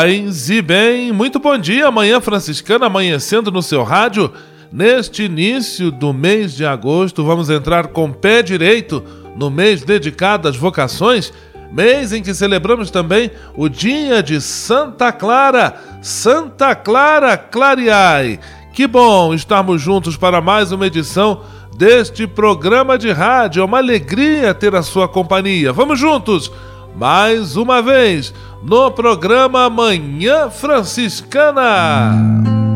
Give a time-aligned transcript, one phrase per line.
[0.00, 4.32] Paz e bem, muito bom dia, Manhã Franciscana amanhecendo no seu rádio.
[4.72, 9.04] Neste início do mês de agosto, vamos entrar com pé direito
[9.36, 11.30] no mês dedicado às vocações,
[11.70, 18.40] mês em que celebramos também o dia de Santa Clara, Santa Clara Clareai.
[18.72, 21.42] Que bom estarmos juntos para mais uma edição
[21.76, 23.60] deste programa de rádio.
[23.60, 25.74] É uma alegria ter a sua companhia.
[25.74, 26.50] Vamos juntos,
[26.96, 32.12] mais uma vez, no programa Manhã Franciscana.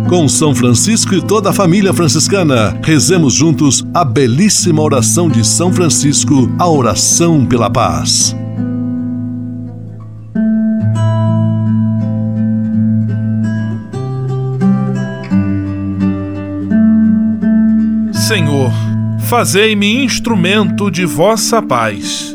[0.08, 5.72] Com São Francisco e toda a família franciscana, rezemos juntos a belíssima oração de São
[5.72, 8.36] Francisco, a oração pela paz.
[18.12, 18.72] Senhor,
[19.28, 22.34] fazei-me instrumento de vossa paz.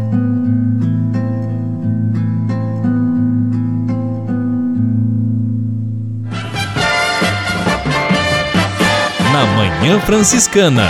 [9.31, 10.89] Na Manhã Franciscana.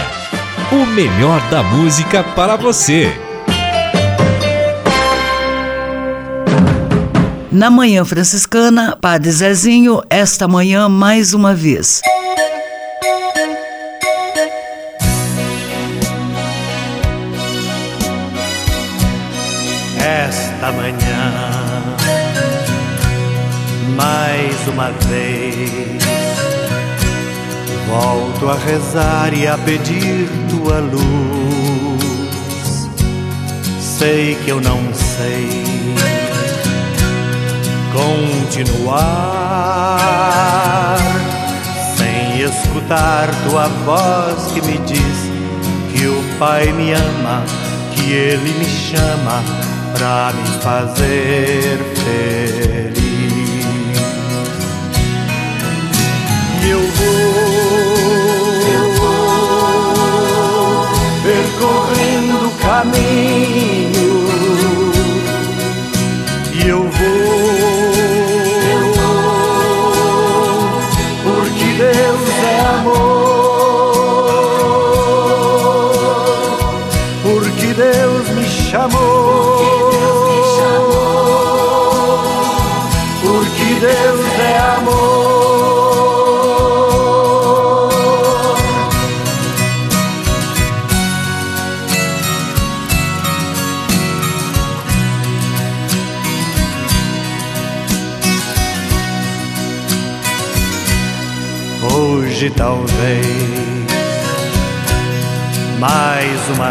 [0.71, 3.11] O melhor da música para você.
[7.51, 12.01] Na Manhã Franciscana, Padre Zezinho, esta manhã mais uma vez.
[19.99, 21.31] Esta manhã,
[23.95, 25.80] mais uma vez
[27.91, 31.99] Volto a rezar e a pedir tua luz.
[33.81, 35.49] Sei que eu não sei
[37.91, 39.97] continuar
[41.97, 45.29] sem escutar tua voz que me diz
[45.91, 47.43] que o Pai me ama,
[47.93, 49.43] que Ele me chama
[49.93, 52.60] pra me fazer feliz.
[61.61, 64.15] Percorrendo o caminho.
[66.53, 67.11] E eu vou,
[68.71, 69.81] eu vou
[71.23, 73.20] porque Deus é amor,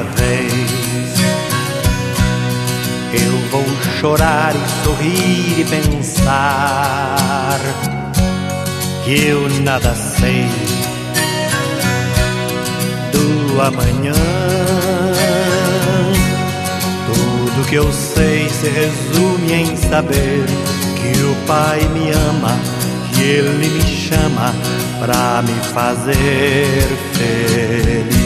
[0.02, 1.20] vez
[3.12, 3.64] eu vou
[3.98, 7.58] chorar e sorrir e pensar
[9.04, 10.46] que eu nada sei
[13.12, 14.12] do amanhã.
[17.06, 20.44] Tudo que eu sei se resume em saber
[20.94, 22.56] que o Pai me ama,
[23.12, 24.54] que Ele me chama
[25.00, 28.19] pra me fazer feliz.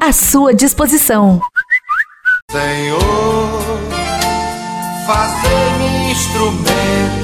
[0.00, 1.40] à sua disposição.
[2.50, 3.78] Senhor,
[5.06, 7.23] fazei-me instrumento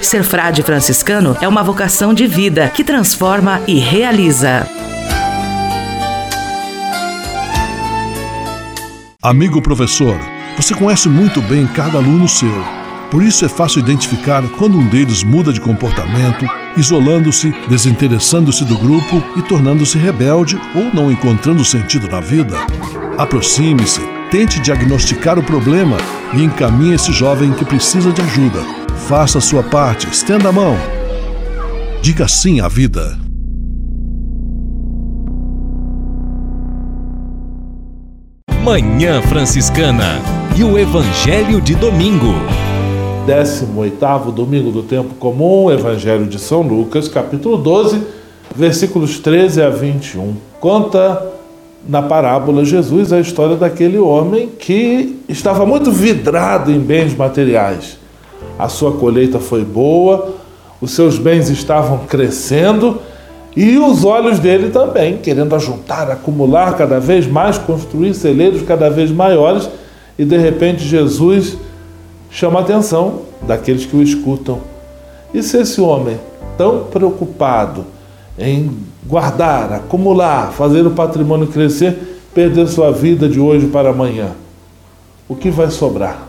[0.00, 4.66] Ser frade franciscano é uma vocação de vida que transforma e realiza.
[9.22, 10.18] Amigo professor,
[10.56, 12.64] você conhece muito bem cada aluno seu.
[13.10, 19.22] Por isso é fácil identificar quando um deles muda de comportamento, isolando-se, desinteressando-se do grupo
[19.36, 22.56] e tornando-se rebelde ou não encontrando sentido na vida.
[23.18, 24.00] Aproxime-se,
[24.30, 25.96] tente diagnosticar o problema
[26.34, 28.60] e encaminhe esse jovem que precisa de ajuda.
[29.08, 30.76] Faça a sua parte, estenda a mão.
[32.02, 33.18] Diga sim à vida.
[38.62, 40.20] Manhã Franciscana
[40.56, 42.34] e o Evangelho de Domingo.
[43.26, 48.02] 18 domingo do tempo comum, Evangelho de São Lucas, capítulo 12,
[48.54, 50.34] versículos 13 a 21.
[50.60, 51.37] Conta
[51.86, 57.98] na parábola Jesus a história daquele homem que estava muito vidrado em bens materiais.
[58.58, 60.34] A sua colheita foi boa,
[60.80, 63.00] os seus bens estavam crescendo
[63.56, 69.10] e os olhos dele também, querendo ajuntar, acumular cada vez mais, construir celeiros cada vez
[69.10, 69.68] maiores,
[70.16, 71.56] e de repente Jesus
[72.30, 74.60] chama a atenção daqueles que o escutam.
[75.34, 76.18] E se esse homem,
[76.56, 77.84] tão preocupado
[78.38, 78.70] em
[79.08, 84.32] guardar, acumular, fazer o patrimônio crescer, perder sua vida de hoje para amanhã,
[85.26, 86.28] o que vai sobrar?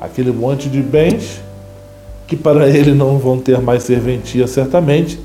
[0.00, 1.40] Aquele monte de bens
[2.26, 5.20] que para ele não vão ter mais serventia certamente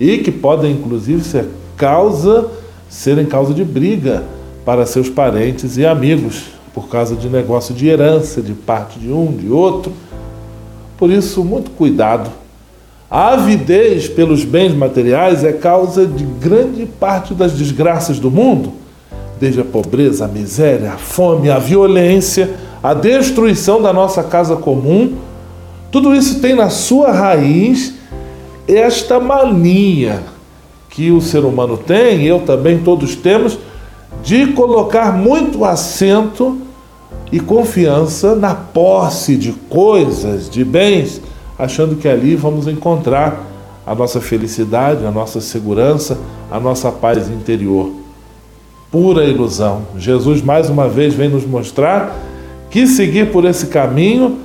[0.00, 1.46] e que podem inclusive ser
[1.76, 2.50] causa
[2.88, 4.24] serem causa de briga
[4.64, 6.44] para seus parentes e amigos
[6.74, 9.92] por causa de negócio de herança de parte de um, de outro.
[10.96, 12.30] Por isso, muito cuidado.
[13.10, 18.72] A avidez pelos bens materiais é causa de grande parte das desgraças do mundo,
[19.40, 22.50] desde a pobreza, a miséria, a fome, a violência,
[22.82, 25.14] a destruição da nossa casa comum.
[25.90, 27.94] Tudo isso tem na sua raiz
[28.66, 30.22] esta mania
[30.90, 33.58] que o ser humano tem, eu também, todos temos,
[34.22, 36.58] de colocar muito acento
[37.32, 41.22] e confiança na posse de coisas, de bens,
[41.58, 43.44] achando que ali vamos encontrar
[43.86, 46.18] a nossa felicidade, a nossa segurança,
[46.50, 47.90] a nossa paz interior.
[48.90, 49.82] Pura ilusão.
[49.96, 52.16] Jesus mais uma vez vem nos mostrar
[52.70, 54.38] que seguir por esse caminho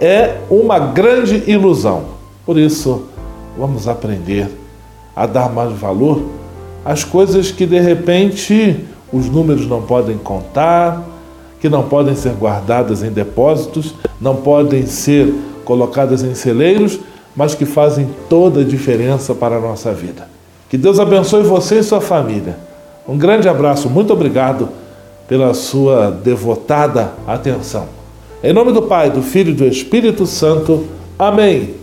[0.00, 2.04] é uma grande ilusão.
[2.46, 3.04] Por isso,
[3.58, 4.48] vamos aprender
[5.14, 6.22] a dar mais valor
[6.84, 11.02] às coisas que de repente os números não podem contar,
[11.60, 15.32] que não podem ser guardadas em depósitos, não podem ser
[15.64, 16.98] colocadas em celeiros,
[17.34, 20.28] mas que fazem toda a diferença para a nossa vida.
[20.68, 22.56] Que Deus abençoe você e sua família.
[23.06, 24.68] Um grande abraço, muito obrigado
[25.28, 27.86] pela sua devotada atenção.
[28.42, 30.86] Em nome do Pai, do Filho e do Espírito Santo.
[31.18, 31.74] Amém.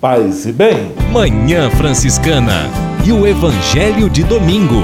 [0.00, 0.92] Paz e bem.
[1.12, 2.70] Manhã Franciscana
[3.04, 4.82] e o Evangelho de Domingo.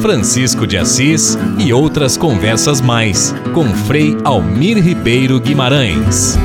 [0.00, 6.38] Francisco de Assis e outras conversas mais com Frei Almir Ribeiro Guimarães.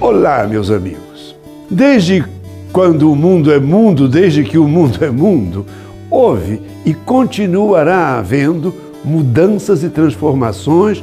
[0.00, 1.34] Olá, meus amigos.
[1.70, 2.24] Desde
[2.72, 5.66] quando o mundo é mundo, desde que o mundo é mundo,
[6.10, 11.02] houve e continuará havendo mudanças e transformações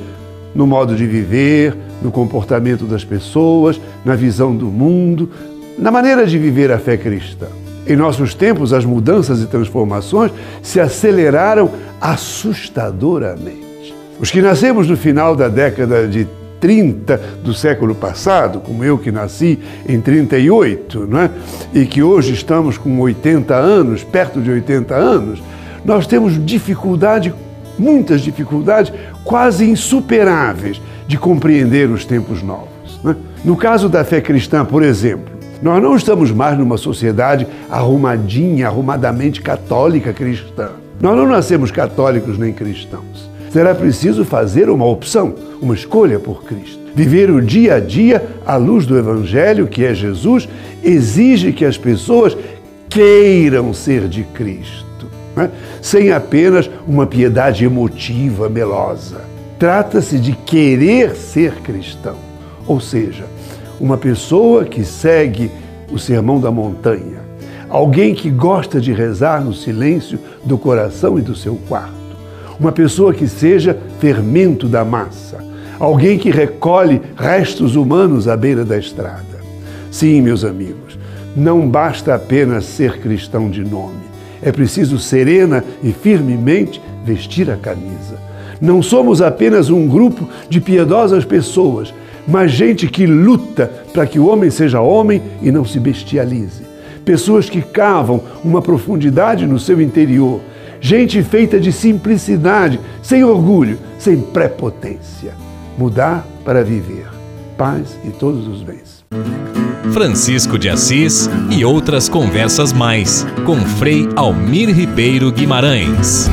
[0.53, 5.29] no modo de viver, no comportamento das pessoas, na visão do mundo,
[5.77, 7.47] na maneira de viver a fé cristã.
[7.85, 13.93] Em nossos tempos, as mudanças e transformações se aceleraram assustadoramente.
[14.19, 16.27] Os que nascemos no final da década de
[16.61, 21.29] 30 do século passado, como eu que nasci em 38, não é?
[21.73, 25.43] e que hoje estamos com 80 anos, perto de 80 anos,
[25.83, 27.33] nós temos dificuldade,
[27.77, 28.93] muitas dificuldades,
[29.25, 32.69] quase insuperáveis, de compreender os tempos novos.
[33.05, 33.13] É?
[33.43, 35.32] No caso da fé cristã, por exemplo,
[35.63, 40.69] nós não estamos mais numa sociedade arrumadinha, arrumadamente católica cristã.
[41.01, 46.79] Nós não nascemos católicos nem cristãos será preciso fazer uma opção, uma escolha por Cristo.
[46.95, 50.49] Viver o dia a dia à luz do Evangelho, que é Jesus,
[50.83, 52.35] exige que as pessoas
[52.89, 55.51] queiram ser de Cristo, né?
[55.83, 59.21] sem apenas uma piedade emotiva, melosa.
[59.59, 62.15] Trata-se de querer ser cristão,
[62.65, 63.25] ou seja,
[63.79, 65.51] uma pessoa que segue
[65.91, 67.21] o sermão da montanha,
[67.69, 72.03] alguém que gosta de rezar no silêncio do coração e do seu quarto
[72.59, 75.43] uma pessoa que seja fermento da massa,
[75.79, 79.23] alguém que recolhe restos humanos à beira da estrada.
[79.91, 80.97] Sim, meus amigos,
[81.35, 84.03] não basta apenas ser cristão de nome.
[84.41, 88.17] É preciso serena e firmemente vestir a camisa.
[88.61, 91.93] Não somos apenas um grupo de piedosas pessoas,
[92.27, 96.63] mas gente que luta para que o homem seja homem e não se bestialize.
[97.03, 100.39] Pessoas que cavam uma profundidade no seu interior
[100.83, 105.33] gente feita de simplicidade, sem orgulho, sem prepotência.
[105.77, 107.07] Mudar para viver.
[107.57, 109.05] Paz e todos os bens.
[109.93, 116.29] Francisco de Assis e outras conversas mais com Frei Almir Ribeiro Guimarães.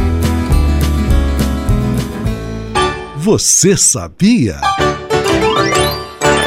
[3.17, 4.57] Você sabia?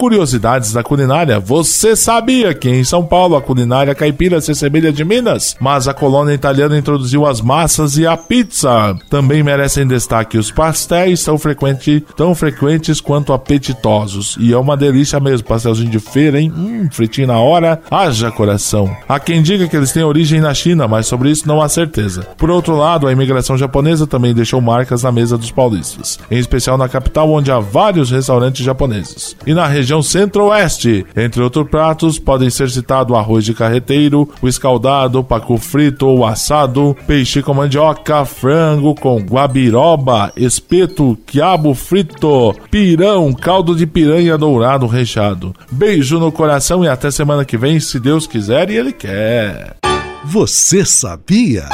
[0.00, 1.38] Curiosidades da culinária.
[1.38, 5.92] Você sabia que em São Paulo a culinária caipira se assemelha de Minas, mas a
[5.92, 8.96] colônia italiana introduziu as massas e a pizza.
[9.10, 14.38] Também merecem destaque os pastéis, tão, frequente, tão frequentes quanto apetitosos.
[14.40, 16.50] E é uma delícia mesmo, pastelzinho de feira, hein?
[16.56, 18.90] Hum, fritinho na hora, haja coração.
[19.06, 22.26] Há quem diga que eles têm origem na China, mas sobre isso não há certeza.
[22.38, 26.78] Por outro lado, a imigração japonesa também deixou marcas na mesa dos paulistas, em especial
[26.78, 29.36] na capital, onde há vários restaurantes japoneses.
[29.46, 31.04] E na região região centro-oeste.
[31.16, 36.96] Entre outros pratos, podem ser citados arroz de carreteiro, o escaldado, pacu frito ou assado,
[37.06, 45.54] peixe com mandioca, frango com guabiroba, espeto, quiabo frito, pirão, caldo de piranha dourado recheado.
[45.72, 49.76] Beijo no coração e até semana que vem, se Deus quiser e Ele quer.
[50.24, 51.64] Você sabia?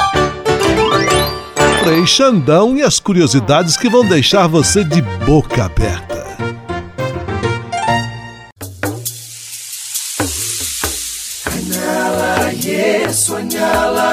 [1.83, 6.16] Frei Xandão e as curiosidades que vão deixar você de boca aberta.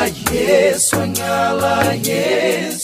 [0.09, 2.84] Yesu, Engala Yes.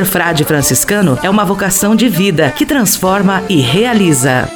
[0.00, 4.48] Ser frade franciscano é uma vocação de vida que transforma e realiza.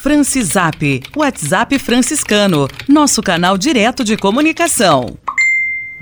[0.00, 5.18] Francisap, WhatsApp franciscano, nosso canal direto de comunicação.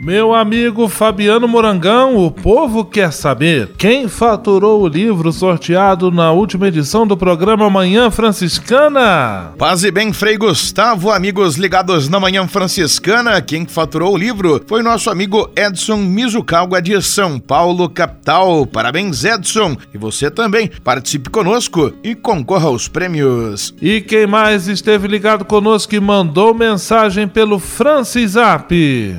[0.02, 6.69] Meu amigo Fabiano Morangão, o povo quer saber quem faturou o livro sorteado na última
[6.69, 9.52] edição do programa Manhã Franciscana.
[9.59, 14.83] Paz e bem, Frei Gustavo, amigos ligados na Manhã Franciscana, quem faturou o livro foi
[14.83, 18.64] nosso amigo Edson Mizucalga de São Paulo, capital.
[18.64, 19.76] Parabéns, Edson!
[19.92, 23.75] E você também, participe conosco e concorra aos prêmios.
[23.83, 28.75] E quem mais esteve ligado conosco e mandou mensagem pelo Francis Zap?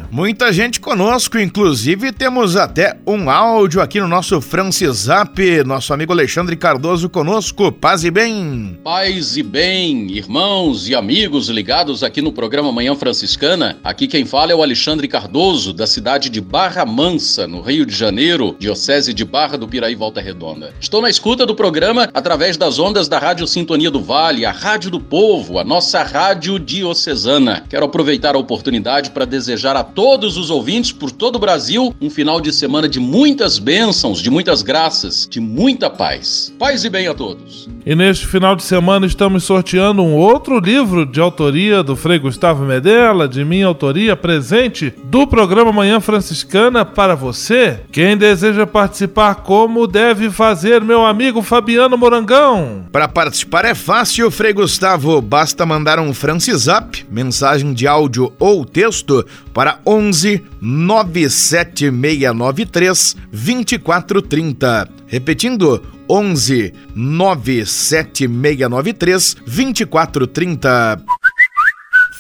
[0.10, 6.56] Muita gente conosco, inclusive temos até um áudio aqui no nosso Francisap, nosso amigo Alexandre
[6.56, 7.72] Cardoso conosco.
[7.72, 8.80] Paz e bem.
[8.84, 13.78] Paz e bem, irmãos e amigos ligados aqui no programa Manhã Franciscana.
[13.84, 17.94] Aqui quem fala é o Alexandre Cardoso, da cidade de Barra Mansa, no Rio de
[17.94, 20.74] Janeiro, diocese de Barra do Piraí, Volta Redonda.
[20.80, 24.90] Estou na escuta do programa através das ondas da Rádio Sintonia do Vale, a Rádio
[24.90, 27.64] do Povo, a nossa rádio diocesana.
[27.70, 31.96] Quero aproveitar a oportunidade para desejar a todos os ouvintes ouvintes por todo o Brasil
[32.00, 36.54] um final de semana de muitas bênçãos, de muitas graças, de muita paz.
[36.60, 37.68] Paz e bem a todos.
[37.84, 42.64] E neste final de semana estamos sorteando um outro livro de autoria do Frei Gustavo
[42.64, 47.80] Medella, de minha autoria, presente do programa Manhã Franciscana para você.
[47.92, 52.86] Quem deseja participar, como deve fazer, meu amigo Fabiano Morangão?
[52.92, 55.20] Para participar é fácil, Frei Gustavo.
[55.22, 64.90] Basta mandar um Francisap, mensagem de áudio ou texto, para 11 97693 2430.
[65.08, 71.04] Repetindo, 11 97693 2430.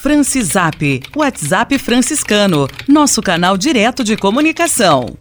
[0.01, 5.15] Francisap, WhatsApp franciscano, nosso canal direto de comunicação.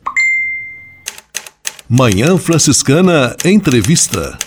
[1.87, 4.39] Manhã Franciscana Entrevista.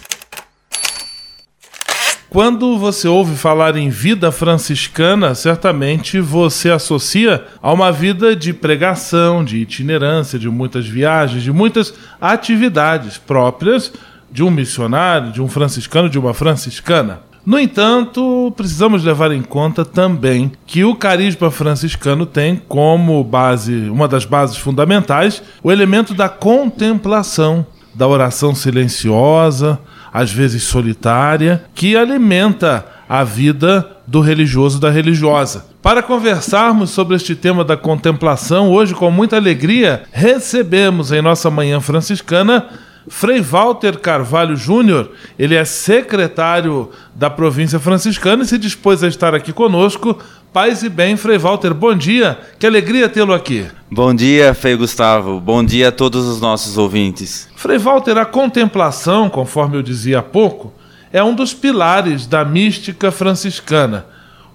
[2.34, 9.46] Quando você ouve falar em vida franciscana, certamente você associa a uma vida de pregação,
[9.46, 13.94] de itinerância, de muitas viagens, de muitas atividades próprias
[14.32, 17.20] de um missionário, de um franciscano, de uma franciscana.
[17.46, 24.08] No entanto, precisamos levar em conta também que o carisma franciscano tem como base, uma
[24.08, 29.80] das bases fundamentais, o elemento da contemplação, da oração silenciosa,
[30.14, 35.66] às vezes solitária, que alimenta a vida do religioso da religiosa.
[35.82, 41.82] Para conversarmos sobre este tema da contemplação, hoje com muita alegria recebemos em nossa manhã
[41.82, 42.70] franciscana
[43.08, 49.36] Frei Walter Carvalho Júnior, ele é secretário da província franciscana e se dispôs a estar
[49.36, 50.18] aqui conosco.
[50.54, 53.66] Paz e bem, Frei Walter, bom dia, que alegria tê-lo aqui.
[53.92, 57.50] Bom dia, Frei Gustavo, bom dia a todos os nossos ouvintes.
[57.56, 60.72] Frei Walter, a contemplação, conforme eu dizia há pouco,
[61.12, 64.06] é um dos pilares da mística franciscana.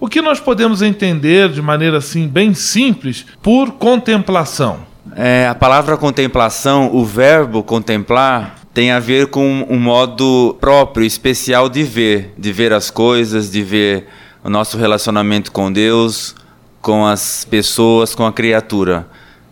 [0.00, 4.86] O que nós podemos entender de maneira assim bem simples por contemplação?
[5.16, 11.68] É, a palavra contemplação, o verbo contemplar, tem a ver com um modo próprio, especial
[11.68, 14.06] de ver, de ver as coisas, de ver
[14.44, 16.34] o nosso relacionamento com Deus,
[16.80, 19.06] com as pessoas, com a criatura.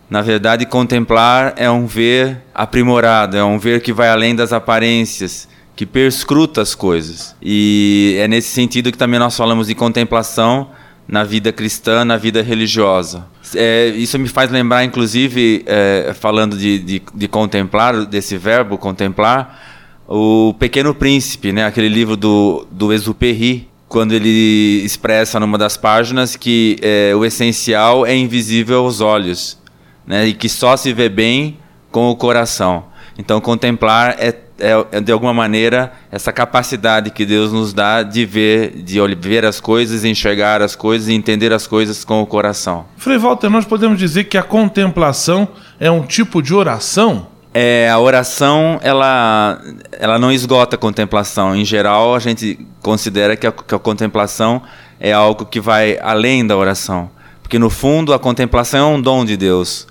[0.09, 5.49] Na verdade, contemplar é um ver aprimorado, é um ver que vai além das aparências,
[5.75, 7.35] que perscruta as coisas.
[7.41, 10.69] E é nesse sentido que também nós falamos de contemplação
[11.07, 13.25] na vida cristã, na vida religiosa.
[13.55, 20.03] É, isso me faz lembrar, inclusive, é, falando de, de, de, contemplar, desse verbo contemplar,
[20.07, 21.65] o Pequeno Príncipe, né?
[21.65, 28.05] aquele livro do, do Exupéry, quando ele expressa numa das páginas que é, o essencial
[28.05, 29.57] é invisível aos olhos
[30.05, 30.27] né?
[30.27, 31.57] e que só se vê bem
[31.89, 32.85] com o coração.
[33.17, 38.25] Então, contemplar é é, é, de alguma maneira, essa capacidade que Deus nos dá de
[38.25, 42.85] ver, de ver as coisas, enxergar as coisas e entender as coisas com o coração.
[42.97, 45.47] Frei Walter, nós podemos dizer que a contemplação
[45.79, 47.27] é um tipo de oração?
[47.53, 49.59] É, a oração, ela,
[49.91, 51.55] ela não esgota a contemplação.
[51.55, 54.61] Em geral, a gente considera que a, que a contemplação
[54.99, 57.09] é algo que vai além da oração.
[57.41, 59.87] Porque, no fundo, a contemplação é um dom de Deus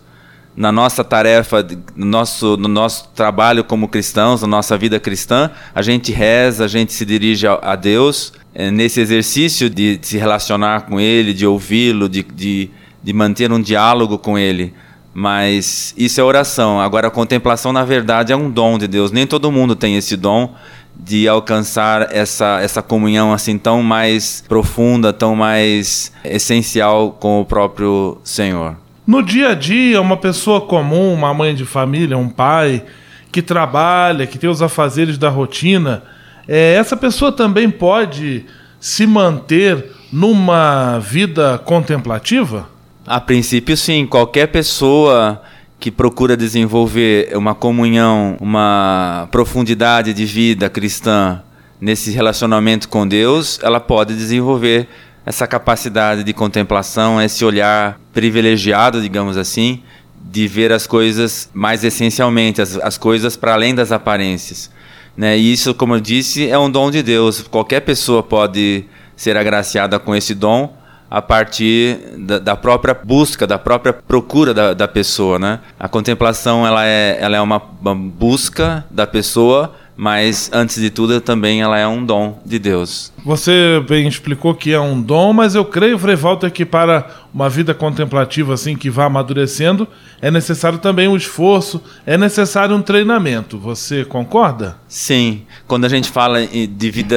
[0.57, 5.83] na nossa tarefa, no nosso, no nosso trabalho como cristãos, na nossa vida cristã, a
[5.83, 10.17] gente reza, a gente se dirige a, a Deus é, nesse exercício de, de, se
[10.17, 12.71] relacionar com Ele, de ouvi-lo, de, de,
[13.03, 14.73] de manter um diálogo com Ele.
[15.13, 16.81] Mas isso é oração.
[16.81, 19.11] Agora, a contemplação, na verdade, é um dom de Deus.
[19.11, 20.55] Nem todo mundo tem esse dom
[20.99, 28.19] de alcançar essa, essa comunhão assim tão mais profunda, tão mais essencial com o próprio
[28.25, 28.77] Senhor.
[29.07, 32.83] No dia a dia, uma pessoa comum, uma mãe de família, um pai
[33.31, 36.03] que trabalha, que tem os afazeres da rotina,
[36.49, 38.45] é, essa pessoa também pode
[38.81, 42.69] se manter numa vida contemplativa?
[43.07, 44.07] A princípio, sim.
[44.07, 45.41] Qualquer pessoa
[45.79, 51.43] que procura desenvolver uma comunhão, uma profundidade de vida cristã
[51.81, 54.89] nesse relacionamento com Deus, ela pode desenvolver
[55.27, 59.83] essa capacidade de contemplação, esse olhar privilegiado, digamos assim,
[60.31, 64.71] de ver as coisas mais essencialmente, as, as coisas para além das aparências.
[65.17, 65.37] Né?
[65.37, 67.43] E isso, como eu disse, é um dom de Deus.
[67.43, 68.85] Qualquer pessoa pode
[69.17, 70.77] ser agraciada com esse dom
[71.11, 75.61] a partir da, da, própria busca, da própria procura da, da, pessoa, né?
[75.79, 81.21] A contemplação ela é, ela é uma, uma busca da pessoa mas antes de tudo
[81.21, 83.13] também ela é um dom de Deus.
[83.25, 87.49] Você bem explicou que é um dom, mas eu creio, Frei Walter, que para uma
[87.49, 89.89] vida contemplativa assim que vá amadurecendo,
[90.21, 93.59] é necessário também um esforço, é necessário um treinamento.
[93.59, 94.77] Você concorda?
[94.87, 95.43] Sim.
[95.67, 97.17] Quando a gente fala de vida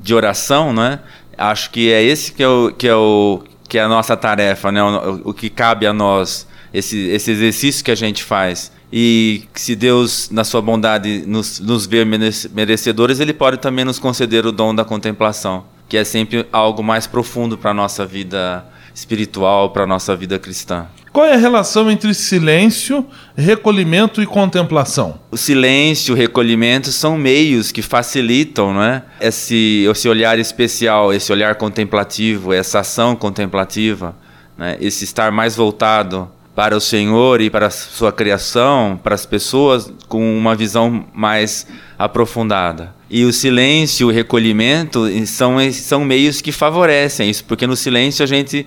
[0.00, 1.00] de oração, né?
[1.36, 4.72] Acho que é esse que é o que é o que é a nossa tarefa,
[4.72, 4.82] né?
[4.82, 9.76] O, o que cabe a nós, esse, esse exercício que a gente faz e se
[9.76, 14.74] Deus, na sua bondade, nos, nos ver merecedores, Ele pode também nos conceder o dom
[14.74, 19.86] da contemplação, que é sempre algo mais profundo para a nossa vida espiritual, para a
[19.86, 20.86] nossa vida cristã.
[21.12, 23.04] Qual é a relação entre silêncio,
[23.36, 25.18] recolhimento e contemplação?
[25.30, 29.02] O silêncio, o recolhimento são meios que facilitam né?
[29.20, 34.14] esse, esse olhar especial, esse olhar contemplativo, essa ação contemplativa,
[34.56, 34.76] né?
[34.80, 39.92] esse estar mais voltado para o Senhor e para a sua criação, para as pessoas
[40.08, 42.92] com uma visão mais aprofundada.
[43.08, 48.26] E o silêncio, o recolhimento são, são meios que favorecem isso, porque no silêncio a
[48.26, 48.66] gente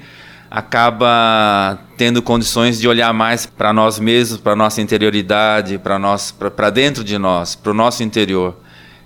[0.50, 7.18] acaba tendo condições de olhar mais para nós mesmos, para nossa interioridade, para dentro de
[7.18, 8.56] nós, para o nosso interior.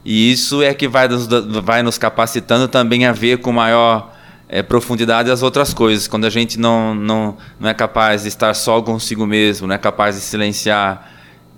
[0.05, 1.27] E isso é que vai nos,
[1.63, 4.14] vai nos capacitando também a ver com maior
[4.47, 6.07] é, profundidade as outras coisas.
[6.07, 9.77] Quando a gente não, não, não é capaz de estar só consigo mesmo, não é
[9.77, 11.11] capaz de silenciar,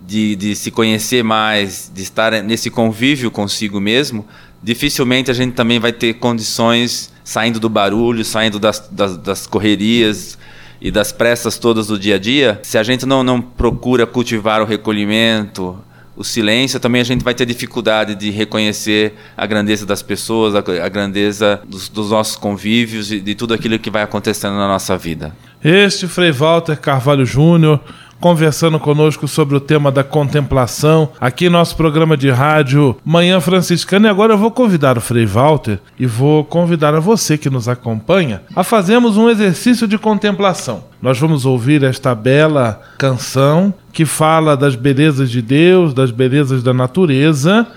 [0.05, 4.25] de, de se conhecer mais, de estar nesse convívio consigo mesmo,
[4.63, 10.37] dificilmente a gente também vai ter condições saindo do barulho, saindo das, das, das correrias
[10.79, 12.59] e das pressas todas do dia a dia.
[12.63, 15.77] Se a gente não, não procura cultivar o recolhimento,
[16.17, 20.89] o silêncio, também a gente vai ter dificuldade de reconhecer a grandeza das pessoas, a,
[20.89, 25.31] grandeza dos, dos, nossos convívios e de tudo aquilo que vai acontecendo na nossa vida.
[25.63, 27.79] Este Frei Walter Carvalho Júnior
[28.19, 34.07] conversando conosco sobre o tema da contemplação aqui em nosso programa de rádio Manhã Franciscana.
[34.07, 37.67] E agora eu vou convidar o Frei Walter e vou convidar a você que nos
[37.67, 40.83] acompanha a fazermos um exercício de contemplação.
[41.01, 46.73] Nós vamos ouvir esta bela canção que fala das belezas de Deus, das belezas da
[46.73, 47.67] natureza.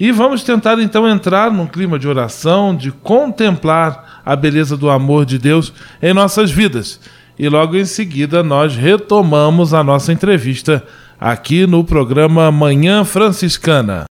[0.00, 5.24] E vamos tentar então entrar num clima de oração, de contemplar a beleza do amor
[5.24, 6.98] de Deus em nossas vidas
[7.38, 10.84] e logo em seguida nós retomamos a nossa entrevista
[11.20, 14.04] aqui no programa Manhã Franciscana.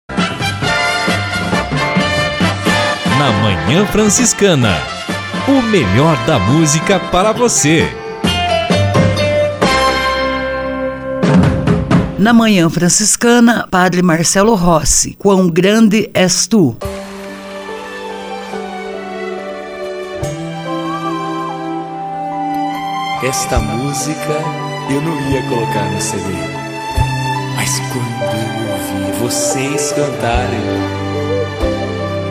[3.17, 4.75] Na Manhã Franciscana,
[5.47, 7.87] o melhor da música para você.
[12.17, 16.77] Na Manhã Franciscana, Padre Marcelo Rossi, Quão Grande És Tu.
[23.23, 24.33] Esta música
[24.89, 26.25] eu não ia colocar no CD.
[27.55, 30.59] Mas quando eu ouvi vocês cantarem,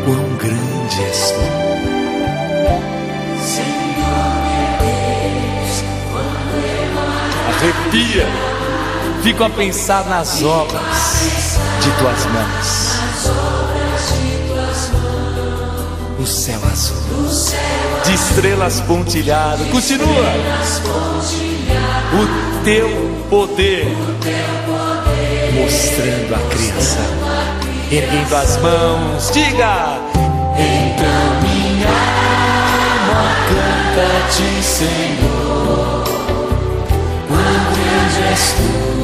[0.05, 1.41] quão grande és tu.
[4.81, 5.85] Deus,
[7.47, 8.27] Arrepia,
[9.23, 11.21] fico a pensar nas obras
[11.81, 13.90] de tuas mãos.
[16.21, 16.97] O céu azul
[18.05, 19.65] de estrelas pontilhado.
[19.67, 20.35] Continua.
[22.13, 22.91] O teu
[23.31, 23.87] poder
[25.55, 27.15] mostrando a criação,
[27.91, 29.31] erguendo as mãos.
[29.33, 29.99] Diga.
[30.59, 36.05] Então minha alma canta-te, Senhor.
[37.29, 39.00] Quão grande és tu,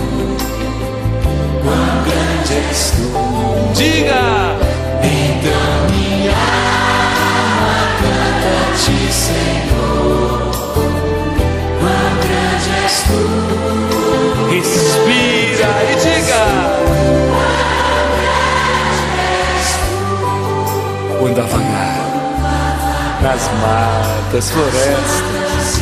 [23.61, 25.81] matas, florestas,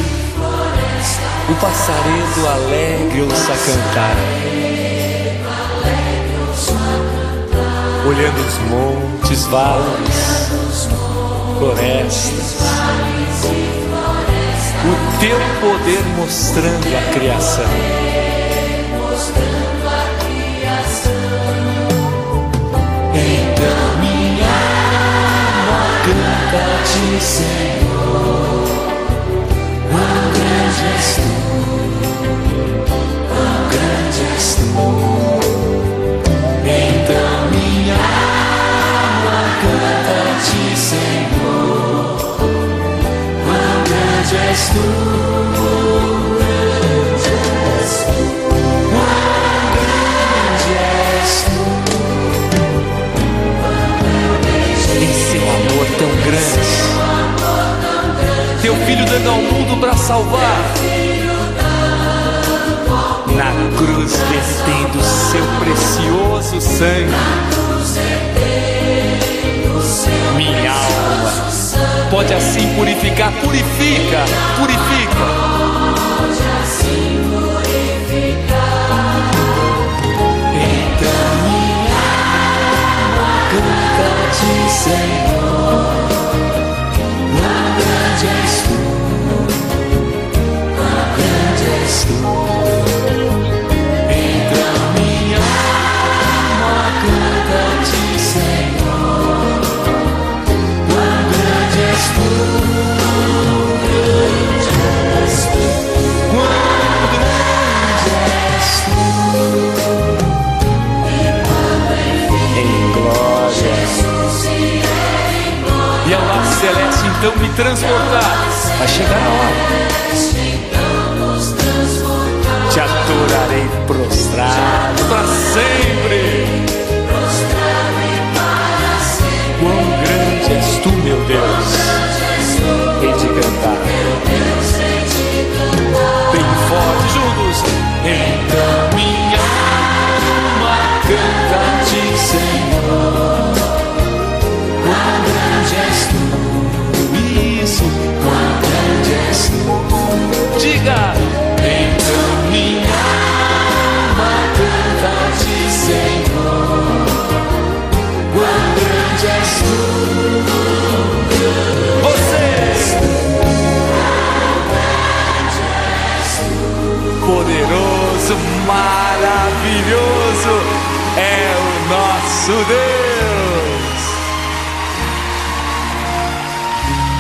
[1.49, 4.17] o passaredo alegre ouça cantar.
[8.07, 10.49] Olhando os montes, vales,
[11.59, 12.57] florestas,
[14.85, 18.24] o teu poder mostrando a criação.
[40.77, 42.19] Senhor.
[43.45, 44.94] Quão grande és tu.
[59.15, 60.75] Dando ao mundo para salvar.
[63.37, 67.15] Na cruz vertendo seu precioso sangue.
[70.35, 71.33] Minha alma
[72.11, 74.25] pode assim purificar, purifica,
[74.59, 75.27] purifica.
[80.57, 85.24] Então minha alma canta-te, Senhor.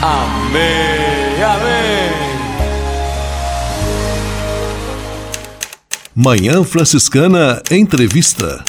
[0.06, 2.12] Amém, amém.
[6.14, 8.62] Manhã Franciscana Entrevista.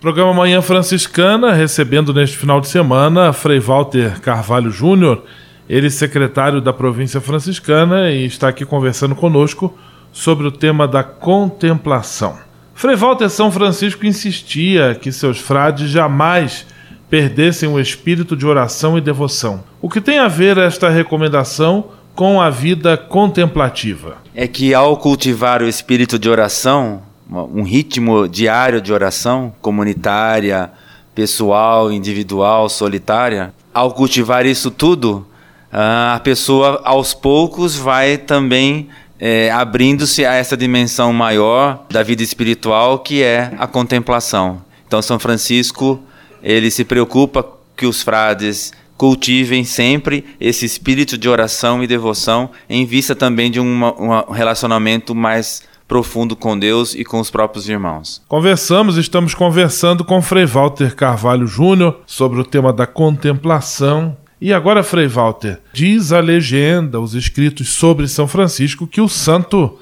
[0.00, 5.24] Programa Manhã Franciscana, recebendo neste final de semana Frei Walter Carvalho Júnior,
[5.68, 9.78] ele secretário da província franciscana e está aqui conversando conosco
[10.10, 12.38] sobre o tema da contemplação.
[12.74, 16.64] Frei Walter São Francisco insistia que seus frades jamais
[17.08, 19.62] perdessem o espírito de oração e devoção.
[19.80, 24.16] O que tem a ver esta recomendação com a vida contemplativa?
[24.34, 30.70] É que ao cultivar o espírito de oração, um ritmo diário de oração, comunitária,
[31.14, 35.26] pessoal, individual, solitária, ao cultivar isso tudo,
[35.72, 38.88] a pessoa aos poucos vai também
[39.18, 44.62] é, abrindo-se a essa dimensão maior da vida espiritual que é a contemplação.
[44.86, 46.00] Então São Francisco
[46.46, 47.44] ele se preocupa
[47.76, 53.58] que os frades cultivem sempre esse espírito de oração e devoção em vista também de
[53.58, 58.22] uma, um relacionamento mais profundo com Deus e com os próprios irmãos.
[58.28, 64.16] Conversamos, estamos conversando com Frei Walter Carvalho Júnior sobre o tema da contemplação.
[64.40, 69.78] E agora, Frei Walter, diz a legenda, os escritos sobre São Francisco, que o santo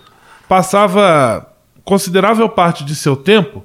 [0.48, 1.46] passava
[1.84, 3.64] considerável parte de seu tempo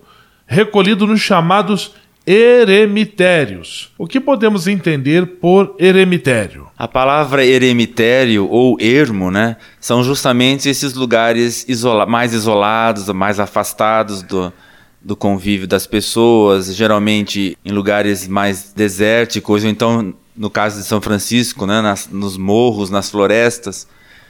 [0.49, 1.93] recolhido nos chamados
[2.31, 3.91] eremitérios.
[3.97, 6.67] O que podemos entender por eremitério?
[6.77, 14.21] A palavra eremitério ou ermo, né, são justamente esses lugares isola mais isolados, mais afastados
[14.21, 14.53] do,
[15.01, 21.01] do convívio das pessoas, geralmente em lugares mais desérticos, ou então, no caso de São
[21.01, 23.87] Francisco, né, nas, nos morros, nas florestas,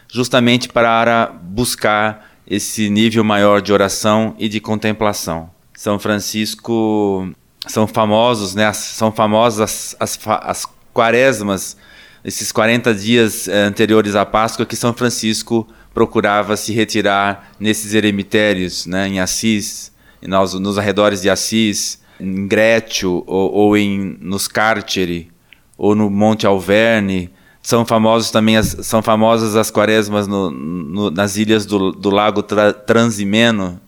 [0.10, 5.50] justamente para buscar esse nível maior de oração e de contemplação.
[5.76, 7.30] São Francisco
[7.68, 8.72] são famosos, né?
[8.74, 11.78] São famosas as, as, as quaresmas,
[12.24, 18.86] esses 40 dias eh, anteriores à Páscoa que São Francisco procurava se retirar nesses eremitérios,
[18.86, 19.08] né?
[19.08, 19.92] Em Assis,
[20.22, 25.32] nos, nos arredores de Assis, em Grétio ou, ou em nos Cárcere
[25.78, 31.38] ou no Monte Alverne, São famosos também as, são famosas as quaresmas no, no, nas
[31.38, 33.80] ilhas do, do lago Tra, Transimeno.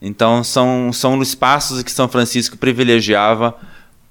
[0.00, 3.54] Então são, são espaços que São Francisco privilegiava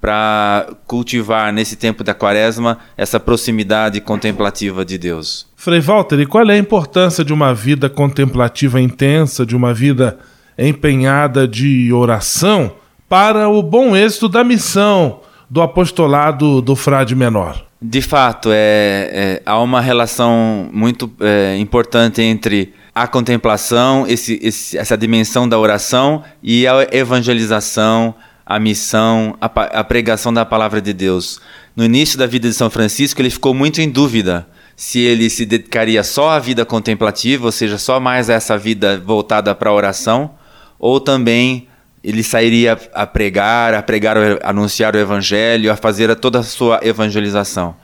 [0.00, 5.46] para cultivar nesse tempo da quaresma essa proximidade contemplativa de Deus.
[5.56, 10.18] Frei Walter, e qual é a importância de uma vida contemplativa intensa, de uma vida
[10.58, 12.72] empenhada de oração
[13.08, 17.64] para o bom êxito da missão do apostolado do frade menor?
[17.80, 24.78] De fato, é, é há uma relação muito é, importante entre a contemplação, esse, esse,
[24.78, 28.14] essa dimensão da oração e a evangelização,
[28.46, 31.38] a missão, a, a pregação da palavra de Deus.
[31.76, 35.44] No início da vida de São Francisco, ele ficou muito em dúvida se ele se
[35.44, 39.74] dedicaria só à vida contemplativa, ou seja, só mais a essa vida voltada para a
[39.74, 40.30] oração,
[40.78, 41.68] ou também
[42.02, 46.80] ele sairia a pregar, a pregar, a anunciar o evangelho, a fazer toda a sua
[46.82, 47.76] evangelização.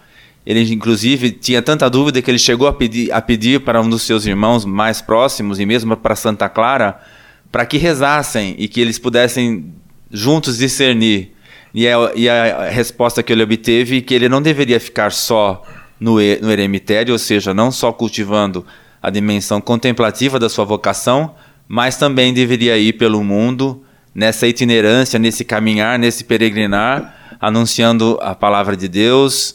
[0.44, 4.02] Ele, inclusive, tinha tanta dúvida que ele chegou a pedir, a pedir para um dos
[4.02, 7.00] seus irmãos mais próximos, e mesmo para Santa Clara,
[7.50, 9.72] para que rezassem e que eles pudessem
[10.10, 11.32] juntos discernir.
[11.72, 15.62] E a, e a resposta que ele obteve é que ele não deveria ficar só
[15.98, 18.66] no, no eremitério, ou seja, não só cultivando
[19.00, 21.34] a dimensão contemplativa da sua vocação,
[21.68, 23.82] mas também deveria ir pelo mundo
[24.14, 29.54] nessa itinerância, nesse caminhar, nesse peregrinar, anunciando a palavra de Deus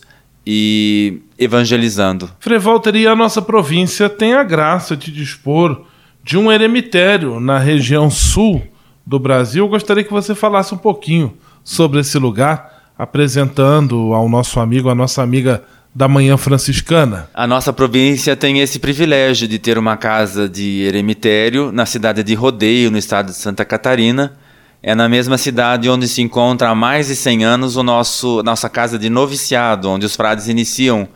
[0.50, 2.30] e evangelizando.
[2.40, 5.82] Frei Walter, e a nossa província tem a graça de dispor
[6.24, 8.64] de um eremitério na região sul
[9.06, 9.66] do Brasil.
[9.66, 11.34] Eu gostaria que você falasse um pouquinho
[11.66, 17.30] sobre esse lugar, apresentando ao nosso amigo, a nossa amiga da Manhã Franciscana.
[17.34, 22.34] A nossa província tem esse privilégio de ter uma casa de eremitério na cidade de
[22.34, 24.38] Rodeio, no estado de Santa Catarina
[24.82, 28.70] é na mesma cidade onde se encontra há mais de 100 anos o nosso nossa
[28.70, 31.08] casa de noviciado, onde os frades iniciam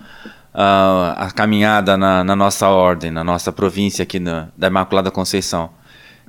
[0.54, 5.69] uh, a caminhada na, na, nossa ordem, na nossa província aqui na, da Imaculada Conceição.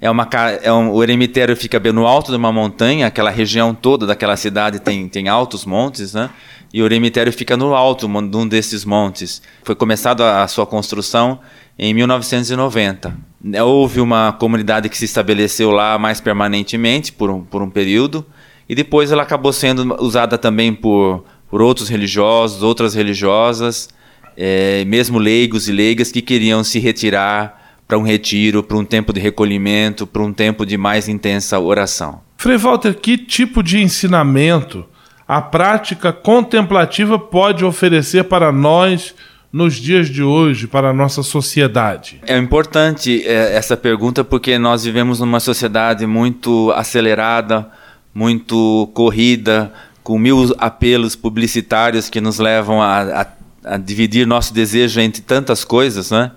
[0.01, 0.29] É uma,
[0.63, 4.37] é um, o eremitério fica bem no alto de uma montanha, aquela região toda daquela
[4.37, 6.29] cidade tem, tem altos montes, né?
[6.75, 9.43] E o eremitério fica no alto de um desses montes.
[9.63, 11.39] Foi começada a, a sua construção
[11.79, 13.32] em 1990.
[13.65, 18.25] Houve uma comunidade que se estabeleceu lá mais permanentemente por um, por um período,
[18.69, 23.89] e depois ela acabou sendo usada também por, por outros religiosos, outras religiosas,
[24.37, 29.13] é, mesmo leigos e leigas que queriam se retirar para um retiro, para um tempo
[29.13, 32.21] de recolhimento, para um tempo de mais intensa oração.
[32.39, 34.87] Frei Walter, que tipo de ensinamento
[35.29, 39.15] a prática contemplativa pode oferecer para nós
[39.53, 42.21] nos dias de hoje para a nossa sociedade?
[42.27, 47.71] É importante é, essa pergunta porque nós vivemos numa sociedade muito acelerada,
[48.15, 53.27] muito corrida, com mil apelos publicitários que nos levam a, a,
[53.75, 56.33] a dividir nosso desejo entre tantas coisas, né?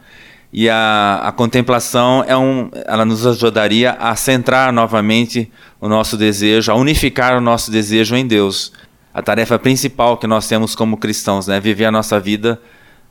[0.54, 5.52] E a, a contemplação é um, ela nos ajudaria a centrar novamente
[5.82, 8.72] o nosso desejo, a unificar o nosso desejo em Deus.
[9.14, 12.62] A tarefa principal que nós temos como cristãos, né, viver a nossa vida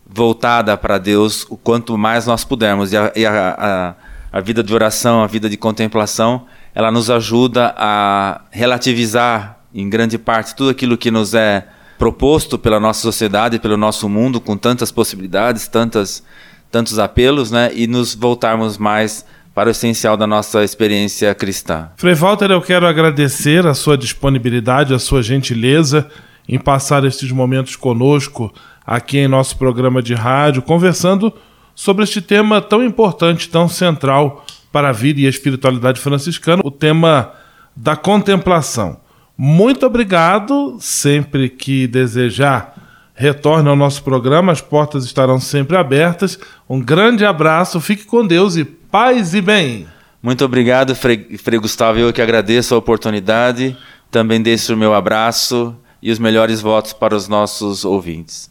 [0.06, 2.92] voltada para Deus o quanto mais nós pudermos.
[2.92, 3.94] E, a, e a,
[4.32, 9.88] a, a, vida de oração, a vida de contemplação, ela nos ajuda a relativizar em
[9.88, 11.66] grande parte tudo aquilo que nos é
[11.98, 16.22] proposto pela nossa sociedade, pelo nosso mundo, com tantas possibilidades, tantas,
[16.70, 17.70] tantos apelos, né?
[17.74, 21.88] e nos voltarmos mais para o essencial da nossa experiência cristã.
[21.96, 26.10] Frei Walter, eu quero agradecer a sua disponibilidade, a sua gentileza
[26.48, 28.52] em passar estes momentos conosco
[28.86, 31.32] aqui em nosso programa de rádio, conversando
[31.74, 36.70] sobre este tema tão importante, tão central para a vida e a espiritualidade franciscana, o
[36.70, 37.32] tema
[37.74, 38.98] da contemplação.
[39.36, 40.76] Muito obrigado.
[40.80, 42.74] Sempre que desejar,
[43.14, 46.38] retorne ao nosso programa, as portas estarão sempre abertas.
[46.68, 49.86] Um grande abraço, fique com Deus e paz e bem.
[50.22, 51.98] Muito obrigado, Frei, Frei Gustavo.
[51.98, 53.76] Eu que agradeço a oportunidade.
[54.10, 58.48] Também deixo o meu abraço e os melhores votos para os nossos ouvintes.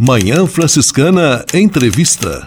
[0.00, 2.46] Manhã Franciscana Entrevista.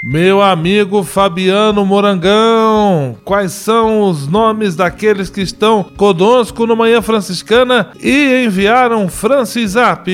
[0.00, 7.90] Meu amigo Fabiano Morangão, quais são os nomes daqueles que estão conosco no Manhã Franciscana
[8.00, 10.06] e enviaram Francisap?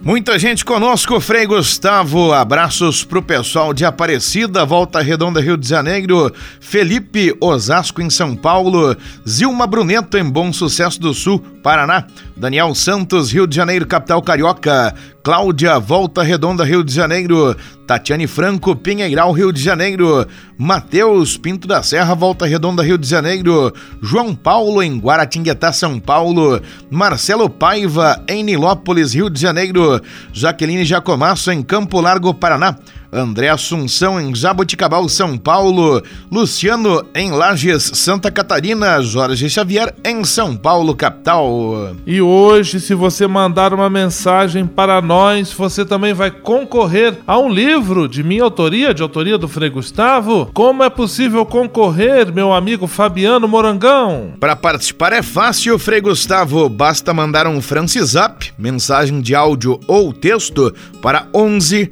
[0.00, 2.32] Muita gente conosco, Frei Gustavo.
[2.32, 8.96] Abraços pro pessoal de Aparecida, Volta Redonda, Rio de Janeiro, Felipe Osasco em São Paulo,
[9.28, 14.94] Zilma Bruneto em Bom Sucesso do Sul, Paraná, Daniel Santos, Rio de Janeiro, capital carioca,
[15.22, 17.54] Cláudia, Volta Redonda, Rio de Janeiro,
[17.88, 20.26] Tatiane Franco, Pinheiral, Rio de Janeiro,
[20.58, 23.72] Matheus Pinto da Serra, Volta Redonda, Rio de Janeiro,
[24.02, 26.60] João Paulo em Guaratinguetá, São Paulo,
[26.90, 30.02] Marcelo Paiva em Nilópolis, Rio de Janeiro,
[30.34, 32.76] Jaqueline Jacomasso em Campo Largo, Paraná,
[33.12, 40.54] André Assunção em Jaboticabal, São Paulo, Luciano em Lages, Santa Catarina, Jorge Xavier em São
[40.54, 41.94] Paulo, capital.
[42.06, 47.48] E hoje, se você mandar uma mensagem para nós, você também vai concorrer a um
[47.48, 50.50] livro de minha autoria, de autoria do Frei Gustavo.
[50.52, 54.32] Como é possível concorrer, meu amigo Fabiano Morangão?
[54.38, 56.68] Para participar é fácil, Frei Gustavo.
[56.68, 61.90] Basta mandar um Francisap, mensagem de áudio ou texto, para 11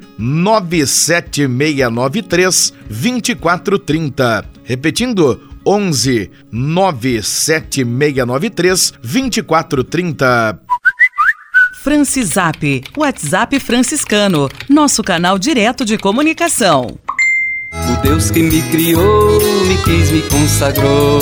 [1.07, 4.45] 97693 2430.
[4.63, 10.59] Repetindo, 11 97693 2430.
[11.83, 16.99] Francisap, WhatsApp franciscano, nosso canal direto de comunicação.
[17.71, 21.21] O Deus que me criou, me quis, me consagrou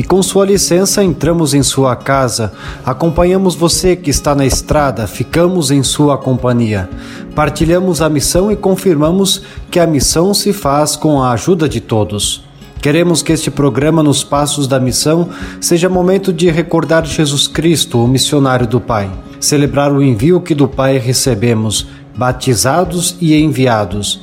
[0.00, 2.54] E com sua licença, entramos em sua casa,
[2.86, 6.88] acompanhamos você que está na estrada, ficamos em sua companhia.
[7.34, 12.42] Partilhamos a missão e confirmamos que a missão se faz com a ajuda de todos.
[12.80, 15.28] Queremos que este programa Nos Passos da Missão
[15.60, 20.66] seja momento de recordar Jesus Cristo, o missionário do Pai, celebrar o envio que do
[20.66, 21.86] Pai recebemos,
[22.16, 24.22] batizados e enviados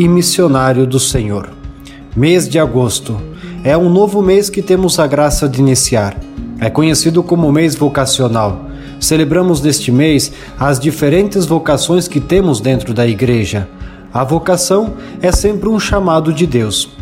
[0.00, 1.50] e missionário do Senhor.
[2.16, 3.20] Mês de agosto
[3.62, 6.16] é um novo mês que temos a graça de iniciar.
[6.58, 8.64] É conhecido como mês vocacional.
[8.98, 13.68] Celebramos neste mês as diferentes vocações que temos dentro da igreja.
[14.10, 16.96] A vocação é sempre um chamado de Deus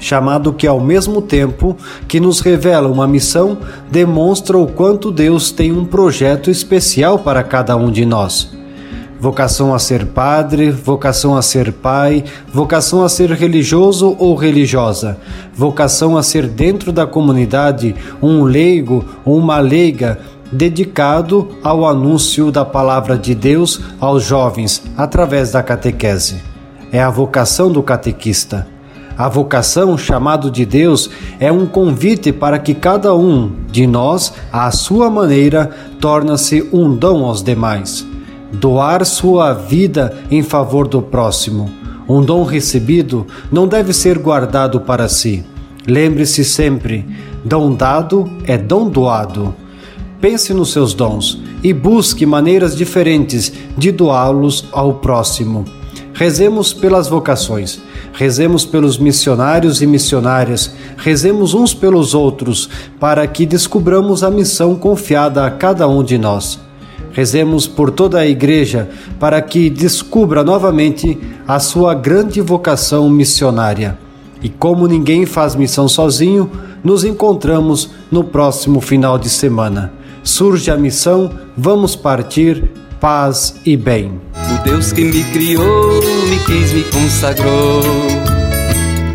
[0.00, 1.76] chamado que ao mesmo tempo
[2.06, 3.58] que nos revela uma missão,
[3.90, 8.56] demonstra o quanto Deus tem um projeto especial para cada um de nós.
[9.20, 15.18] Vocação a ser padre, vocação a ser pai, vocação a ser religioso ou religiosa,
[15.52, 20.20] vocação a ser dentro da comunidade um leigo ou uma leiga
[20.52, 26.40] dedicado ao anúncio da palavra de Deus aos jovens através da catequese.
[26.92, 28.66] É a vocação do catequista.
[29.16, 31.10] A vocação, chamado de Deus,
[31.40, 37.24] é um convite para que cada um de nós, à sua maneira, torna-se um dom
[37.24, 38.07] aos demais.
[38.52, 41.70] Doar sua vida em favor do próximo.
[42.08, 45.44] Um dom recebido não deve ser guardado para si.
[45.86, 47.04] Lembre-se sempre:
[47.44, 49.54] dom dado é dom doado.
[50.20, 55.64] Pense nos seus dons e busque maneiras diferentes de doá-los ao próximo.
[56.14, 57.80] Rezemos pelas vocações,
[58.12, 62.68] rezemos pelos missionários e missionárias, rezemos uns pelos outros,
[62.98, 66.58] para que descubramos a missão confiada a cada um de nós.
[67.18, 68.88] Rezemos por toda a Igreja
[69.18, 73.98] para que descubra novamente a sua grande vocação missionária.
[74.40, 76.48] E como ninguém faz missão sozinho,
[76.84, 79.92] nos encontramos no próximo final de semana.
[80.22, 84.20] Surge a missão, vamos partir, paz e bem.
[84.54, 88.27] O Deus que me criou, me quis, me consagrou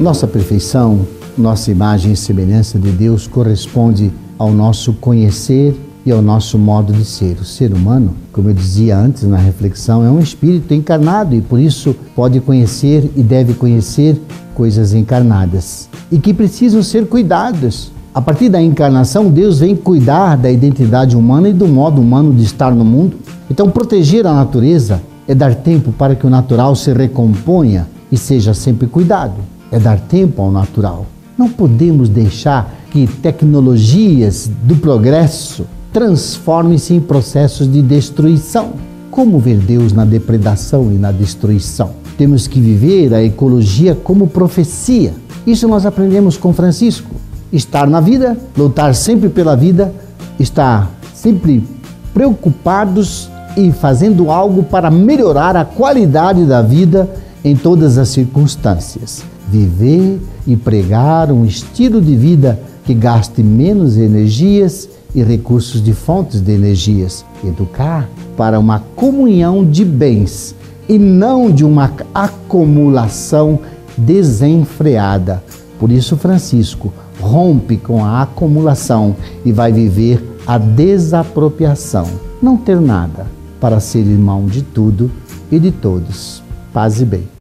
[0.00, 1.00] Nossa perfeição,
[1.36, 7.04] nossa imagem e semelhança de Deus corresponde ao nosso conhecer e ao nosso modo de
[7.04, 7.36] ser.
[7.38, 11.60] O ser humano, como eu dizia antes na reflexão, é um espírito encarnado e por
[11.60, 14.18] isso pode conhecer e deve conhecer
[14.54, 20.50] coisas encarnadas e que precisam ser cuidadas a partir da encarnação, Deus vem cuidar da
[20.50, 23.18] identidade humana e do modo humano de estar no mundo.
[23.50, 28.52] Então, proteger a natureza é dar tempo para que o natural se recomponha e seja
[28.52, 29.59] sempre cuidado.
[29.70, 31.06] É dar tempo ao natural.
[31.38, 38.72] Não podemos deixar que tecnologias do progresso transformem-se em processos de destruição.
[39.10, 41.92] Como ver Deus na depredação e na destruição?
[42.16, 45.14] Temos que viver a ecologia como profecia.
[45.46, 47.14] Isso nós aprendemos com Francisco
[47.52, 49.92] estar na vida, lutar sempre pela vida,
[50.38, 51.64] estar sempre
[52.12, 57.08] preocupados e fazendo algo para melhorar a qualidade da vida
[57.44, 59.24] em todas as circunstâncias.
[59.50, 66.40] Viver e pregar um estilo de vida que gaste menos energias e recursos de fontes
[66.40, 67.24] de energias.
[67.44, 70.54] Educar para uma comunhão de bens
[70.88, 73.58] e não de uma acumulação
[73.96, 75.42] desenfreada.
[75.78, 82.06] Por isso, Francisco rompe com a acumulação e vai viver a desapropriação.
[82.42, 83.26] Não ter nada
[83.60, 85.10] para ser irmão de tudo
[85.50, 86.42] e de todos.
[86.72, 87.39] Paz e bem.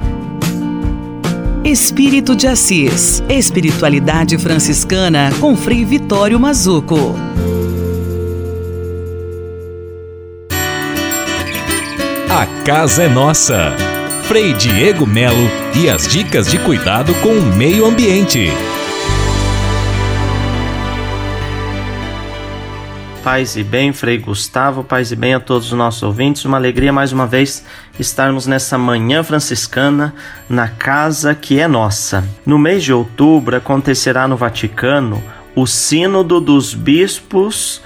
[1.69, 3.23] Espírito de Assis.
[3.29, 7.15] Espiritualidade franciscana com Frei Vitório Mazuco.
[12.27, 13.71] A casa é nossa.
[14.23, 18.49] Frei Diego Melo e as dicas de cuidado com o meio ambiente.
[23.23, 26.45] Paz e bem, Frei Gustavo, paz e bem a todos os nossos ouvintes.
[26.45, 27.65] Uma alegria mais uma vez
[27.99, 30.15] estarmos nessa manhã franciscana
[30.47, 32.23] na casa que é nossa.
[32.45, 35.21] No mês de outubro acontecerá no Vaticano
[35.53, 37.81] o Sínodo dos Bispos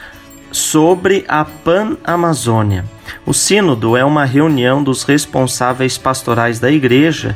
[0.51, 2.86] sobre a Pan-Amazônia.
[3.25, 7.36] O Sínodo é uma reunião dos responsáveis pastorais da Igreja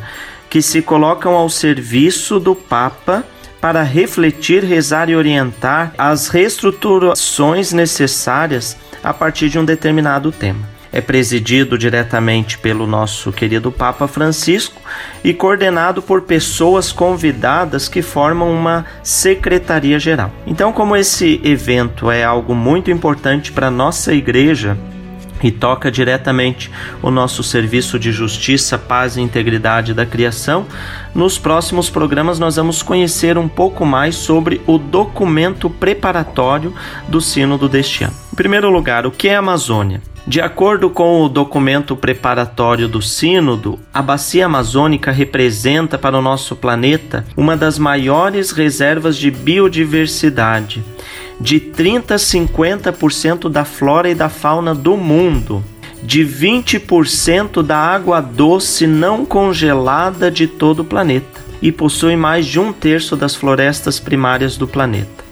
[0.51, 3.25] que se colocam ao serviço do Papa
[3.61, 10.77] para refletir, rezar e orientar as reestruturações necessárias a partir de um determinado tema.
[10.91, 14.81] É presidido diretamente pelo nosso querido Papa Francisco
[15.23, 20.31] e coordenado por pessoas convidadas que formam uma secretaria geral.
[20.45, 24.77] Então, como esse evento é algo muito importante para a nossa igreja,
[25.43, 26.71] e toca diretamente
[27.01, 30.65] o nosso serviço de justiça, paz e integridade da criação,
[31.13, 36.73] nos próximos programas nós vamos conhecer um pouco mais sobre o documento preparatório
[37.07, 38.13] do Sínodo deste ano.
[38.31, 40.01] Em primeiro lugar, o que é Amazônia?
[40.27, 46.53] De acordo com o documento preparatório do Sínodo, a bacia amazônica representa para o nosso
[46.53, 50.83] planeta uma das maiores reservas de biodiversidade
[51.39, 55.63] de 30 a 50% da flora e da fauna do mundo,
[56.01, 62.59] de 20% da água doce não congelada de todo o planeta e possui mais de
[62.59, 65.25] um terço das florestas primárias do planeta.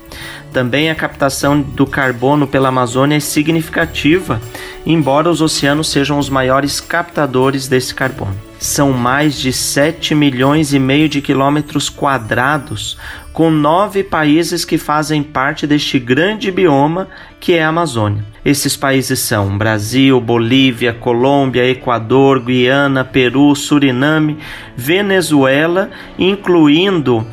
[0.51, 4.41] Também a captação do carbono pela Amazônia é significativa,
[4.86, 8.36] embora os oceanos sejam os maiores captadores desse carbono.
[8.58, 12.97] são mais de 7 milhões e meio de quilômetros quadrados,
[13.36, 18.24] com nove países que fazem parte deste grande bioma que é a Amazônia.
[18.46, 24.38] Esses países são Brasil, Bolívia, Colômbia, Equador, Guiana, Peru, Suriname,
[24.78, 27.28] Venezuela, incluindo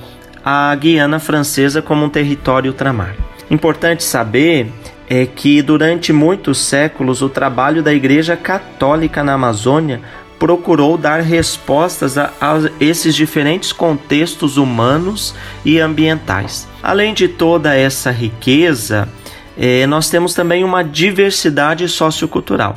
[0.44, 3.14] a Guiana Francesa como um território ultramar.
[3.48, 4.72] Importante saber
[5.09, 10.00] é que durante muitos séculos o trabalho da Igreja Católica na Amazônia
[10.43, 16.66] procurou dar respostas a, a, esses diferentes contextos humanos e ambientais.
[16.82, 19.09] Além de toda essa riqueza,
[19.57, 22.76] eh, nós temos também uma diversidade sociocultural.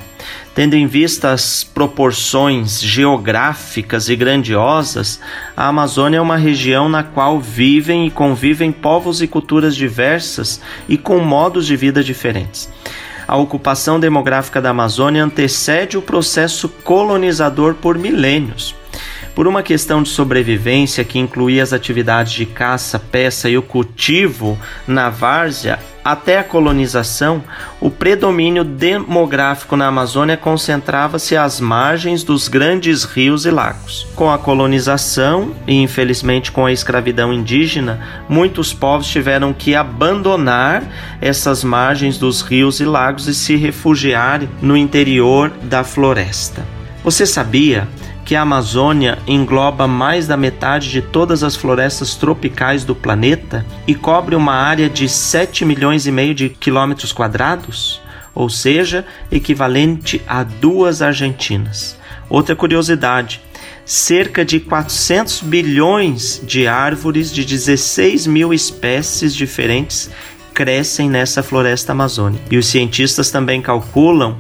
[0.54, 5.20] Tendo em vista as proporções geográficas e grandiosas,
[5.58, 11.00] a Amazônia é uma região na qual vivem e convivem povos e culturas diversas e
[11.00, 12.70] com modos de vida diferentes
[13.28, 18.76] a ocupação demográfica da Amazônia antecede o processo colonizador por milênios.
[19.36, 24.58] Por uma questão de sobrevivência que incluía as atividades de caça, peça e o cultivo
[24.88, 27.44] na várzea, até a colonização,
[27.82, 34.08] o predomínio demográfico na Amazônia concentrava-se às margens dos grandes rios e lagos.
[34.16, 40.82] Com a colonização e, infelizmente, com a escravidão indígena, muitos povos tiveram que abandonar
[41.20, 46.66] essas margens dos rios e lagos e se refugiar no interior da floresta.
[47.04, 47.86] Você sabia
[48.26, 53.94] que a Amazônia engloba mais da metade de todas as florestas tropicais do planeta e
[53.94, 58.02] cobre uma área de 7 milhões e meio de quilômetros quadrados,
[58.34, 61.98] ou seja, equivalente a duas Argentinas.
[62.28, 63.40] Outra curiosidade:
[63.86, 70.10] cerca de 400 bilhões de árvores de 16 mil espécies diferentes
[70.52, 72.44] crescem nessa floresta amazônica.
[72.50, 74.38] E os cientistas também calculam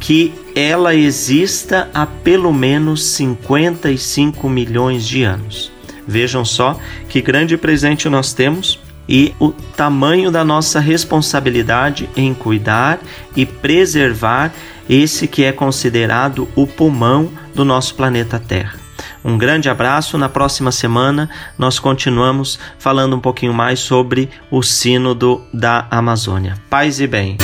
[0.00, 5.72] que ela exista há pelo menos 55 milhões de anos.
[6.06, 6.78] Vejam só
[7.08, 12.98] que grande presente nós temos e o tamanho da nossa responsabilidade em cuidar
[13.34, 14.52] e preservar
[14.88, 18.78] esse que é considerado o pulmão do nosso planeta Terra.
[19.24, 20.16] Um grande abraço.
[20.16, 21.28] Na próxima semana
[21.58, 26.54] nós continuamos falando um pouquinho mais sobre o Sínodo da Amazônia.
[26.70, 27.36] Paz e bem.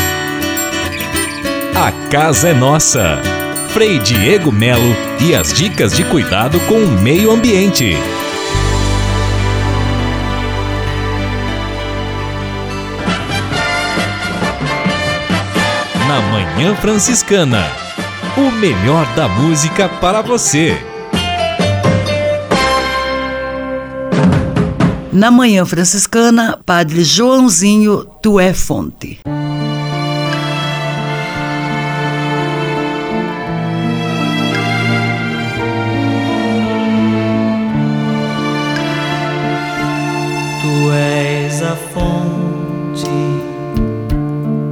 [1.84, 3.20] A casa é nossa.
[3.68, 7.94] Frei Diego Melo e as dicas de cuidado com o meio ambiente.
[16.08, 17.66] Na Manhã Franciscana,
[18.34, 20.82] o melhor da música para você.
[25.12, 29.20] Na Manhã Franciscana, Padre Joãozinho Tué Fonte.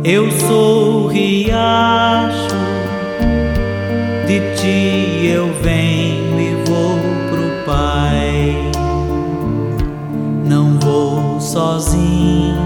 [0.05, 2.57] Eu sou riacho,
[4.27, 6.99] de ti eu venho e vou
[7.31, 8.73] pro Pai.
[10.45, 12.59] Não vou sozinho,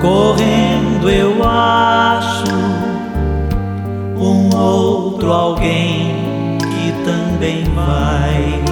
[0.00, 2.44] correndo eu acho
[4.16, 8.62] um outro alguém que também vai.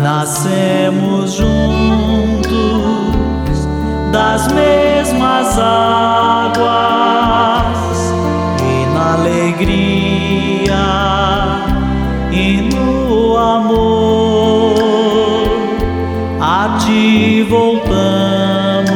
[0.00, 3.11] Nascemos juntos
[4.12, 6.62] das mesmas águas
[8.60, 10.76] e na alegria
[12.30, 14.74] e no amor
[16.38, 18.92] a ti voltamos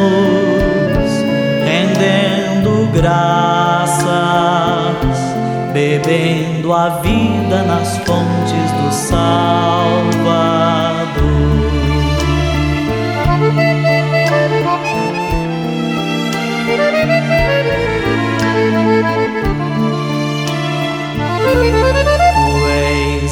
[1.65, 4.07] rendendo graças
[5.73, 10.06] bebendo a vida nas fontes do Salvador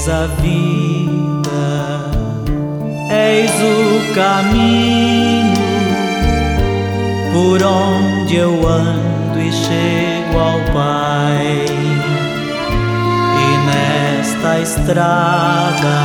[0.08, 2.10] a vida,
[3.10, 5.54] és o caminho
[7.32, 11.64] por onde eu ando e chego ao Pai.
[13.40, 15.96] E nesta estrada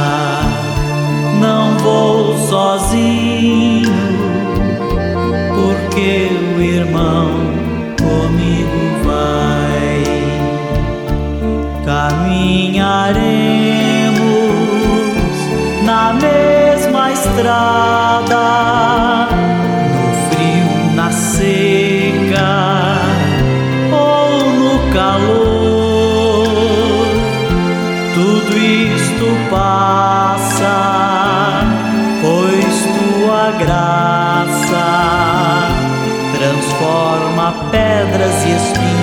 [1.42, 3.92] não vou sozinho,
[5.56, 7.32] porque o irmão
[7.98, 10.04] comigo vai
[11.86, 13.89] caminharemos
[15.90, 18.46] na mesma estrada,
[19.96, 22.52] no frio, na seca
[23.92, 26.46] ou no calor.
[28.14, 30.78] Tudo isto passa,
[32.22, 34.86] pois tua graça
[36.38, 38.99] transforma pedras e espinhos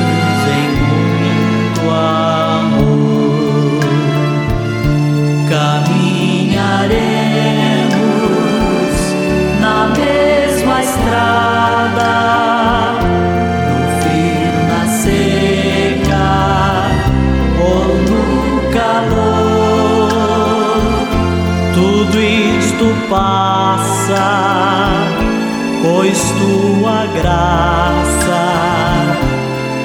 [27.20, 27.96] graça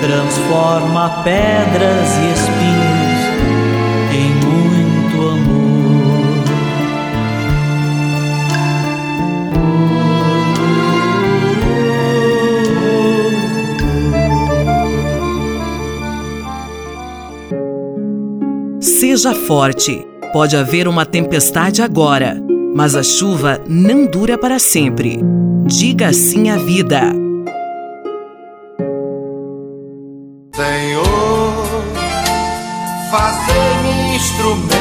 [0.02, 3.22] transforma pedras e espinhos
[4.14, 5.62] em muito amor.
[18.82, 20.06] Seja forte.
[20.34, 22.42] Pode haver uma tempestade agora,
[22.76, 25.20] mas a chuva não dura para sempre.
[25.66, 27.02] Diga sim à vida.
[30.56, 31.66] Senhor,
[33.12, 34.81] fazei-me instrumento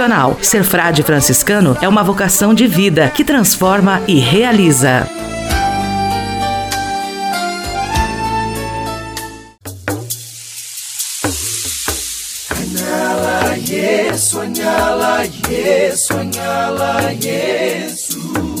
[0.41, 5.07] Ser frade franciscano é uma vocação de vida que transforma e realiza.
[14.17, 18.60] Soñala, yes, soñala, yes.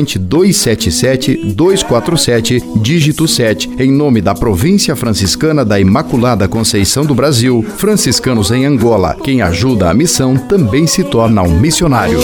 [0.19, 8.65] 277-247, dígito 7, em nome da Província Franciscana da Imaculada Conceição do Brasil, franciscanos em
[8.65, 9.17] Angola.
[9.23, 12.19] Quem ajuda a missão também se torna um missionário.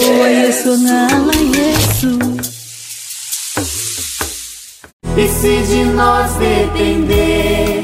[5.17, 7.83] E se de nós depender,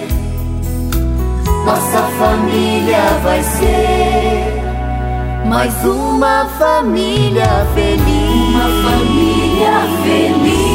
[1.66, 4.54] nossa família vai ser
[5.54, 8.50] mais uma família feliz.
[8.50, 9.43] Uma família.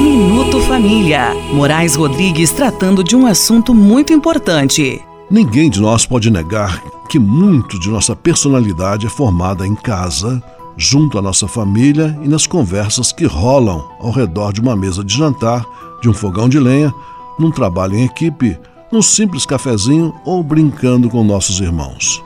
[0.01, 1.35] Minuto Família.
[1.53, 5.01] Moraes Rodrigues tratando de um assunto muito importante.
[5.31, 10.43] Ninguém de nós pode negar que muito de nossa personalidade é formada em casa,
[10.77, 15.17] junto à nossa família e nas conversas que rolam ao redor de uma mesa de
[15.17, 15.65] jantar,
[16.01, 16.95] de um fogão de lenha,
[17.39, 18.59] num trabalho em equipe,
[18.93, 22.23] num simples cafezinho ou brincando com nossos irmãos.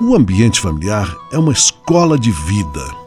[0.00, 3.03] O ambiente familiar é uma escola de vida.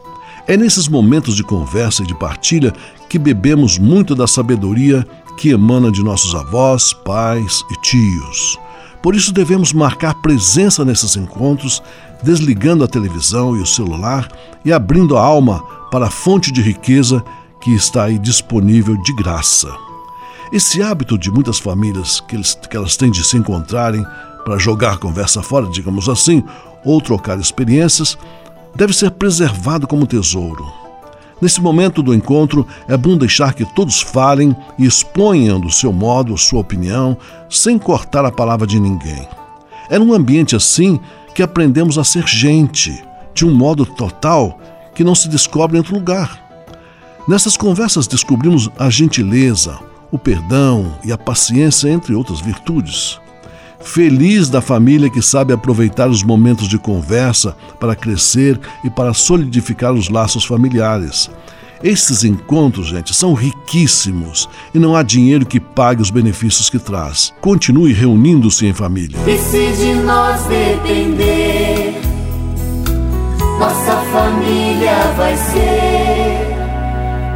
[0.48, 2.72] É nesses momentos de conversa e de partilha
[3.06, 8.58] que bebemos muito da sabedoria que emana de nossos avós, pais e tios.
[9.02, 11.82] Por isso devemos marcar presença nesses encontros,
[12.22, 14.26] desligando a televisão e o celular
[14.64, 17.22] e abrindo a alma para a fonte de riqueza
[17.60, 19.68] que está aí disponível de graça.
[20.50, 24.02] Esse hábito de muitas famílias que, eles, que elas têm de se encontrarem
[24.46, 26.42] para jogar conversa fora, digamos assim,
[26.82, 28.16] ou trocar experiências,
[28.74, 30.66] deve ser preservado como tesouro.
[31.40, 36.36] Nesse momento do encontro, é bom deixar que todos falem e exponham do seu modo
[36.36, 37.16] sua opinião,
[37.48, 39.28] sem cortar a palavra de ninguém.
[39.88, 40.98] É num ambiente assim
[41.34, 43.02] que aprendemos a ser gente,
[43.32, 44.58] de um modo total
[44.94, 46.44] que não se descobre em outro lugar.
[47.28, 49.78] Nessas conversas descobrimos a gentileza,
[50.10, 53.20] o perdão e a paciência, entre outras virtudes.
[53.80, 59.92] Feliz da família que sabe aproveitar os momentos de conversa para crescer e para solidificar
[59.92, 61.30] os laços familiares.
[61.82, 67.32] Esses encontros, gente, são riquíssimos e não há dinheiro que pague os benefícios que traz.
[67.40, 69.16] Continue reunindo-se em família.
[69.26, 72.00] E se de nós depender,
[73.60, 76.17] nossa família vai ser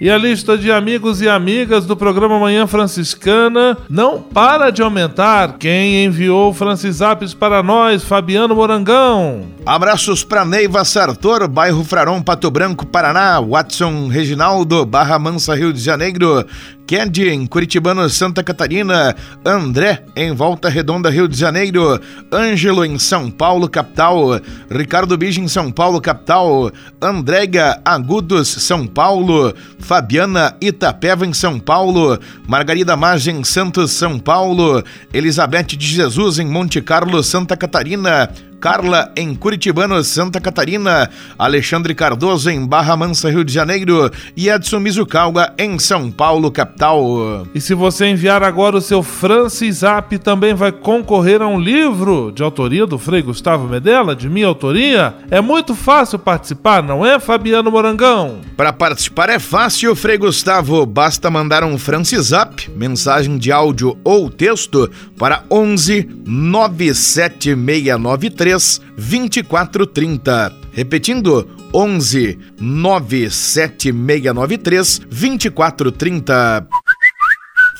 [0.00, 5.58] E a lista de amigos e amigas do programa Manhã Franciscana não para de aumentar.
[5.58, 9.44] Quem enviou Francisapes para nós, Fabiano Morangão.
[9.66, 13.38] Abraços para Neiva Sartor, bairro Fraron, Pato Branco, Paraná.
[13.42, 16.46] Watson Reginaldo, Barra Mansa, Rio de Janeiro.
[16.86, 19.14] Ked, em Curitibano, Santa Catarina.
[19.44, 22.00] André, em Volta Redonda, Rio de Janeiro.
[22.32, 24.40] Ângelo, em São Paulo, capital.
[24.68, 26.72] Ricardo Bige, em São Paulo, capital.
[27.00, 29.54] Andréga Agudos, São Paulo.
[29.90, 32.16] Fabiana Itapeva, em São Paulo.
[32.46, 34.84] Margarida Magem, Santos, São Paulo.
[35.12, 38.30] Elizabeth de Jesus, em Monte Carlo, Santa Catarina.
[38.60, 41.08] Carla em Curitibano, Santa Catarina,
[41.38, 47.46] Alexandre Cardoso em Barra Mansa, Rio de Janeiro e Edson Mizucalga em São Paulo, capital.
[47.54, 52.42] E se você enviar agora o seu Francisap, também vai concorrer a um livro de
[52.42, 55.14] autoria do Frei Gustavo Medella, de minha autoria.
[55.30, 58.40] É muito fácil participar, não é, Fabiano Morangão?
[58.58, 60.84] Para participar é fácil, Frei Gustavo.
[60.84, 68.49] Basta mandar um Francisap, mensagem de áudio ou texto, para 11 97693
[68.96, 70.52] 2430.
[70.72, 76.66] Repetindo, 11 97693 2430.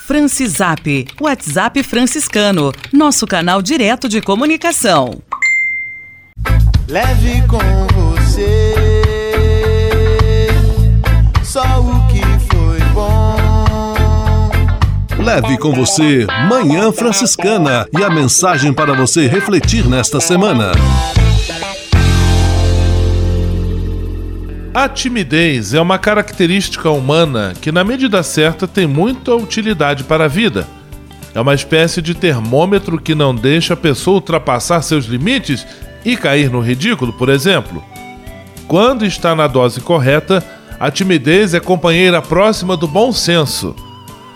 [0.07, 5.21] Francisap, WhatsApp franciscano, nosso canal direto de comunicação.
[6.87, 7.59] Leve com
[7.93, 8.80] você
[15.33, 20.73] Leve com você Manhã Franciscana e a mensagem para você refletir nesta semana.
[24.73, 30.27] A timidez é uma característica humana que, na medida certa, tem muita utilidade para a
[30.27, 30.67] vida.
[31.33, 35.65] É uma espécie de termômetro que não deixa a pessoa ultrapassar seus limites
[36.03, 37.81] e cair no ridículo, por exemplo.
[38.67, 40.43] Quando está na dose correta,
[40.77, 43.73] a timidez é companheira próxima do bom senso.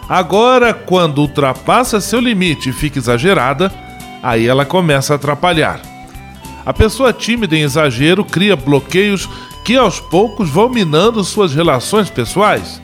[0.07, 3.71] Agora, quando ultrapassa seu limite e fica exagerada,
[4.21, 5.81] aí ela começa a atrapalhar.
[6.65, 9.29] A pessoa tímida em exagero cria bloqueios
[9.63, 12.81] que aos poucos vão minando suas relações pessoais.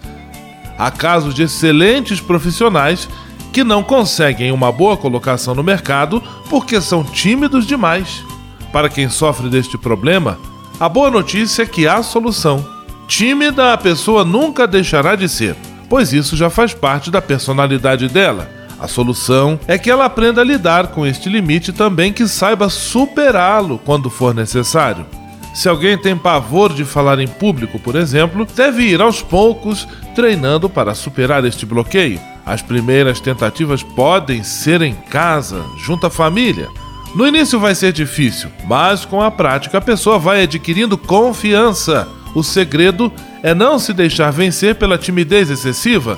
[0.78, 3.08] Há casos de excelentes profissionais
[3.54, 8.24] que não conseguem uma boa colocação no mercado porque são tímidos demais.
[8.72, 10.40] Para quem sofre deste problema,
[10.80, 12.66] a boa notícia é que há solução.
[13.08, 15.56] Tímida a pessoa nunca deixará de ser,
[15.92, 18.50] pois isso já faz parte da personalidade dela.
[18.80, 22.70] A solução é que ela aprenda a lidar com este limite e também que saiba
[22.70, 25.06] superá-lo quando for necessário.
[25.54, 29.86] Se alguém tem pavor de falar em público, por exemplo, deve ir aos poucos
[30.16, 32.22] treinando para superar este bloqueio.
[32.46, 36.70] As primeiras tentativas podem ser em casa, junto à família.
[37.14, 42.08] No início vai ser difícil, mas com a prática a pessoa vai adquirindo confiança.
[42.34, 43.12] O segredo
[43.44, 46.18] é não se deixar vencer pela timidez excessiva,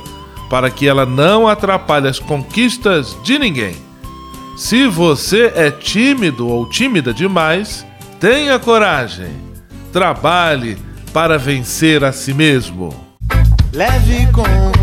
[0.49, 3.75] para que ela não atrapalhe as conquistas de ninguém.
[4.55, 7.85] Se você é tímido ou tímida demais,
[8.19, 9.31] tenha coragem.
[9.91, 10.77] Trabalhe
[11.11, 12.93] para vencer a si mesmo.
[13.73, 14.82] Leve com